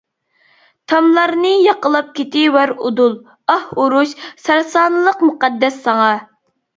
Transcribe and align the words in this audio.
تاملارنى 0.91 1.49
ياقىلاپ 1.65 2.07
كېتىۋەر 2.19 2.73
ئۇدۇل، 2.85 3.13
ئاھ 3.55 3.67
ئۇرۇش، 3.83 4.15
سەرسانلىق 4.47 5.21
مۇقەددەس 5.29 5.79
ساڭا. 5.85 6.09